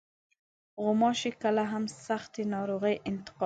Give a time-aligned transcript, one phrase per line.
[0.83, 3.39] غوماشې کله هم سختې ناروغۍ انتقالوي.